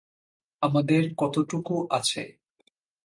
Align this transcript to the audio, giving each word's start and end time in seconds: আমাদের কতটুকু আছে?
আমাদের 0.61 1.03
কতটুকু 1.17 1.75
আছে? 1.91 2.23